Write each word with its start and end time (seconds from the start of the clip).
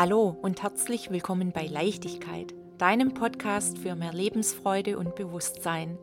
Hallo 0.00 0.36
und 0.42 0.62
herzlich 0.62 1.10
willkommen 1.10 1.50
bei 1.50 1.66
Leichtigkeit, 1.66 2.54
deinem 2.78 3.14
Podcast 3.14 3.78
für 3.78 3.96
mehr 3.96 4.12
Lebensfreude 4.12 4.96
und 4.96 5.16
Bewusstsein. 5.16 5.98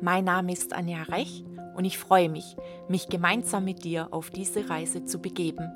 Mein 0.00 0.22
Name 0.22 0.52
ist 0.52 0.72
Anja 0.72 1.02
Rech 1.02 1.42
und 1.74 1.84
ich 1.84 1.98
freue 1.98 2.28
mich, 2.28 2.54
mich 2.86 3.08
gemeinsam 3.08 3.64
mit 3.64 3.82
dir 3.82 4.06
auf 4.12 4.30
diese 4.30 4.70
Reise 4.70 5.04
zu 5.04 5.18
begeben. 5.18 5.68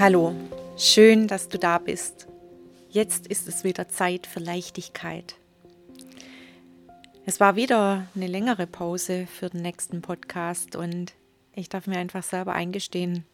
Hallo, 0.00 0.34
schön, 0.78 1.28
dass 1.28 1.50
du 1.50 1.58
da 1.58 1.76
bist. 1.76 2.26
Jetzt 2.88 3.26
ist 3.26 3.46
es 3.46 3.62
wieder 3.62 3.88
Zeit 3.88 4.26
für 4.26 4.40
Leichtigkeit. 4.40 5.34
Es 7.26 7.40
war 7.40 7.56
wieder 7.56 8.06
eine 8.14 8.26
längere 8.26 8.66
Pause 8.66 9.26
für 9.26 9.50
den 9.50 9.60
nächsten 9.60 10.00
Podcast 10.00 10.76
und 10.76 11.12
ich 11.52 11.68
darf 11.68 11.86
mir 11.86 11.98
einfach 11.98 12.22
selber 12.22 12.54
eingestehen, 12.54 13.26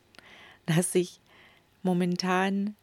dass 0.76 0.94
ich 0.94 1.20
momentan 1.82 2.74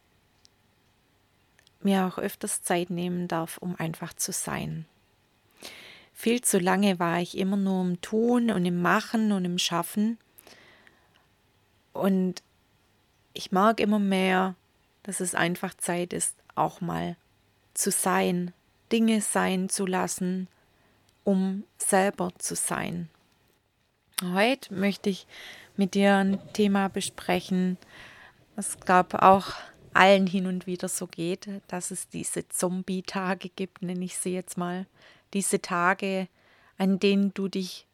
mir 1.81 2.05
auch 2.05 2.17
öfters 2.17 2.63
Zeit 2.63 2.89
nehmen 2.89 3.27
darf, 3.27 3.57
um 3.57 3.75
einfach 3.75 4.13
zu 4.13 4.31
sein. 4.31 4.85
Viel 6.13 6.41
zu 6.41 6.57
lange 6.57 6.99
war 6.99 7.19
ich 7.19 7.37
immer 7.37 7.57
nur 7.57 7.83
im 7.83 8.01
Tun 8.01 8.49
und 8.49 8.65
im 8.65 8.81
Machen 8.81 9.31
und 9.31 9.45
im 9.45 9.59
Schaffen. 9.59 10.17
Und 11.93 12.41
ich 13.33 13.51
mag 13.51 13.79
immer 13.79 13.99
mehr, 13.99 14.55
dass 15.03 15.19
es 15.19 15.35
einfach 15.35 15.75
Zeit 15.75 16.13
ist, 16.13 16.35
auch 16.55 16.81
mal 16.81 17.15
zu 17.75 17.91
sein, 17.91 18.51
Dinge 18.91 19.21
sein 19.21 19.69
zu 19.69 19.85
lassen, 19.85 20.47
um 21.23 21.63
selber 21.77 22.31
zu 22.39 22.55
sein. 22.55 23.09
Heute 24.23 24.73
möchte 24.73 25.11
ich 25.11 25.27
mit 25.75 25.93
dir 25.93 26.15
ein 26.15 26.39
Thema 26.53 26.87
besprechen, 26.87 27.77
was 28.55 28.79
glaube 28.79 29.21
auch 29.21 29.53
allen 29.93 30.25
hin 30.25 30.47
und 30.47 30.65
wieder 30.65 30.87
so 30.87 31.05
geht, 31.05 31.47
dass 31.67 31.91
es 31.91 32.09
diese 32.09 32.49
Zombie-Tage 32.49 33.49
gibt, 33.49 33.83
nenne 33.83 34.03
ich 34.03 34.17
sie 34.17 34.33
jetzt 34.33 34.57
mal. 34.57 34.87
Diese 35.33 35.61
Tage, 35.61 36.27
an 36.79 36.97
denen 36.97 37.31
du 37.35 37.47
dich 37.47 37.85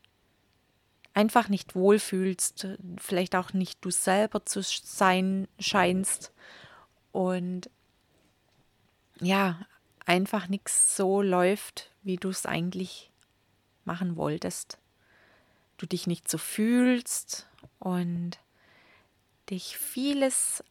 einfach 1.13 1.49
nicht 1.49 1.75
wohlfühlst, 1.75 2.69
vielleicht 2.97 3.35
auch 3.35 3.51
nicht 3.51 3.83
du 3.83 3.91
selber 3.91 4.45
zu 4.45 4.61
sein 4.63 5.49
scheinst 5.59 6.31
und 7.11 7.69
ja, 9.19 9.59
einfach 10.05 10.47
nichts 10.47 10.95
so 10.95 11.21
läuft, 11.21 11.91
wie 12.01 12.15
du 12.15 12.29
es 12.29 12.45
eigentlich 12.45 13.11
machen 13.83 14.15
wolltest 14.15 14.79
du 15.77 15.85
dich 15.85 16.07
nicht 16.07 16.29
so 16.29 16.37
fühlst 16.37 17.47
und 17.79 18.39
dich 19.49 19.77
vieles 19.77 20.63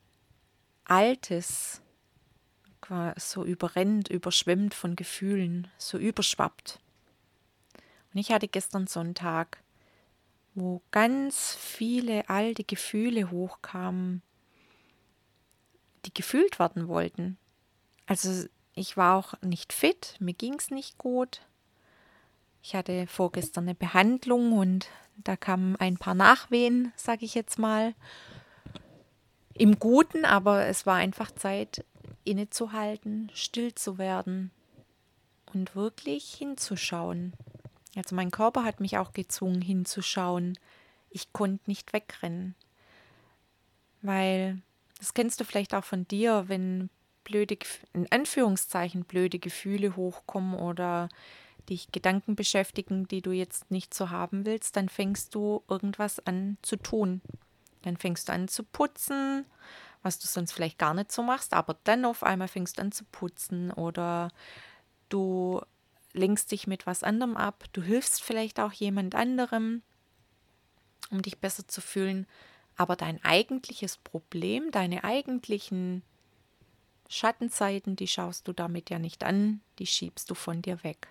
Altes 0.84 1.82
so 3.16 3.44
überrennt, 3.44 4.08
überschwemmt 4.08 4.74
von 4.74 4.96
Gefühlen, 4.96 5.68
so 5.78 5.96
überschwappt. 5.98 6.78
Und 8.12 8.20
ich 8.20 8.32
hatte 8.32 8.48
gestern 8.48 8.86
so 8.86 9.00
einen 9.00 9.14
Tag, 9.14 9.62
wo 10.54 10.82
ganz 10.90 11.54
viele 11.54 12.28
alte 12.28 12.64
Gefühle 12.64 13.30
hochkamen, 13.30 14.22
die 16.04 16.12
gefühlt 16.12 16.58
werden 16.58 16.88
wollten. 16.88 17.38
Also 18.06 18.46
ich 18.74 18.96
war 18.96 19.16
auch 19.16 19.40
nicht 19.40 19.72
fit, 19.72 20.16
mir 20.18 20.34
ging 20.34 20.54
es 20.54 20.70
nicht 20.70 20.98
gut. 20.98 21.40
Ich 22.62 22.76
hatte 22.76 23.06
vorgestern 23.08 23.64
eine 23.64 23.74
Behandlung 23.74 24.52
und 24.52 24.88
da 25.16 25.36
kamen 25.36 25.76
ein 25.76 25.96
paar 25.96 26.14
Nachwehen, 26.14 26.92
sage 26.96 27.24
ich 27.24 27.34
jetzt 27.34 27.58
mal. 27.58 27.94
Im 29.54 29.78
Guten, 29.78 30.24
aber 30.24 30.66
es 30.66 30.86
war 30.86 30.96
einfach 30.96 31.32
Zeit, 31.32 31.84
innezuhalten, 32.24 33.30
still 33.34 33.74
zu 33.74 33.98
werden 33.98 34.52
und 35.52 35.74
wirklich 35.74 36.32
hinzuschauen. 36.34 37.32
Also 37.96 38.14
mein 38.14 38.30
Körper 38.30 38.64
hat 38.64 38.80
mich 38.80 38.96
auch 38.96 39.12
gezwungen 39.12 39.60
hinzuschauen. 39.60 40.58
Ich 41.10 41.32
konnte 41.32 41.68
nicht 41.68 41.92
wegrennen. 41.92 42.54
Weil, 44.00 44.62
das 44.98 45.14
kennst 45.14 45.40
du 45.40 45.44
vielleicht 45.44 45.74
auch 45.74 45.84
von 45.84 46.06
dir, 46.08 46.44
wenn 46.46 46.90
blöde, 47.24 47.58
in 47.92 48.10
Anführungszeichen 48.10 49.04
blöde 49.04 49.38
Gefühle 49.38 49.96
hochkommen 49.96 50.54
oder 50.54 51.08
dich 51.68 51.92
Gedanken 51.92 52.36
beschäftigen, 52.36 53.06
die 53.08 53.22
du 53.22 53.30
jetzt 53.30 53.70
nicht 53.70 53.94
so 53.94 54.10
haben 54.10 54.46
willst, 54.46 54.76
dann 54.76 54.88
fängst 54.88 55.34
du 55.34 55.62
irgendwas 55.68 56.24
an 56.26 56.58
zu 56.62 56.76
tun. 56.76 57.20
Dann 57.82 57.96
fängst 57.96 58.28
du 58.28 58.32
an 58.32 58.48
zu 58.48 58.62
putzen, 58.62 59.46
was 60.02 60.18
du 60.18 60.26
sonst 60.26 60.52
vielleicht 60.52 60.78
gar 60.78 60.94
nicht 60.94 61.12
so 61.12 61.22
machst, 61.22 61.52
aber 61.52 61.76
dann 61.84 62.04
auf 62.04 62.22
einmal 62.22 62.48
fängst 62.48 62.78
du 62.78 62.82
an 62.82 62.92
zu 62.92 63.04
putzen 63.04 63.70
oder 63.70 64.30
du 65.08 65.60
lenkst 66.12 66.50
dich 66.52 66.66
mit 66.66 66.86
was 66.86 67.02
anderem 67.02 67.36
ab, 67.36 67.64
du 67.72 67.82
hilfst 67.82 68.22
vielleicht 68.22 68.60
auch 68.60 68.72
jemand 68.72 69.14
anderem, 69.14 69.82
um 71.10 71.22
dich 71.22 71.38
besser 71.38 71.66
zu 71.66 71.80
fühlen, 71.80 72.26
aber 72.76 72.96
dein 72.96 73.22
eigentliches 73.24 73.96
Problem, 73.96 74.70
deine 74.70 75.04
eigentlichen 75.04 76.02
Schattenzeiten, 77.08 77.96
die 77.96 78.08
schaust 78.08 78.48
du 78.48 78.52
damit 78.52 78.90
ja 78.90 78.98
nicht 78.98 79.24
an, 79.24 79.60
die 79.78 79.86
schiebst 79.86 80.30
du 80.30 80.34
von 80.34 80.62
dir 80.62 80.82
weg. 80.82 81.08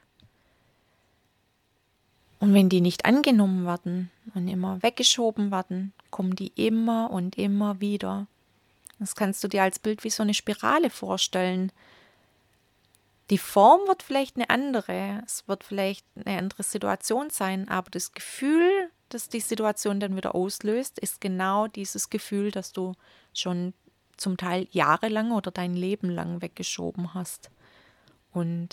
Und 2.41 2.55
wenn 2.55 2.69
die 2.69 2.81
nicht 2.81 3.05
angenommen 3.05 3.65
werden 3.67 4.09
und 4.33 4.47
immer 4.47 4.81
weggeschoben 4.81 5.51
werden, 5.51 5.93
kommen 6.09 6.35
die 6.35 6.51
immer 6.55 7.11
und 7.11 7.37
immer 7.37 7.79
wieder. 7.79 8.25
Das 8.97 9.15
kannst 9.15 9.43
du 9.43 9.47
dir 9.47 9.61
als 9.61 9.77
Bild 9.77 10.03
wie 10.03 10.09
so 10.09 10.23
eine 10.23 10.33
Spirale 10.33 10.89
vorstellen. 10.89 11.71
Die 13.29 13.37
Form 13.37 13.87
wird 13.87 14.01
vielleicht 14.01 14.37
eine 14.37 14.49
andere, 14.49 15.21
es 15.23 15.47
wird 15.47 15.63
vielleicht 15.63 16.03
eine 16.15 16.39
andere 16.39 16.63
Situation 16.63 17.29
sein, 17.29 17.69
aber 17.69 17.91
das 17.91 18.11
Gefühl, 18.11 18.89
das 19.09 19.29
die 19.29 19.39
Situation 19.39 19.99
dann 19.99 20.15
wieder 20.15 20.33
auslöst, 20.33 20.97
ist 20.97 21.21
genau 21.21 21.67
dieses 21.67 22.09
Gefühl, 22.09 22.49
das 22.49 22.73
du 22.73 22.93
schon 23.35 23.75
zum 24.17 24.37
Teil 24.37 24.67
jahrelang 24.71 25.31
oder 25.31 25.51
dein 25.51 25.75
Leben 25.75 26.09
lang 26.09 26.41
weggeschoben 26.41 27.13
hast. 27.13 27.51
Und 28.33 28.69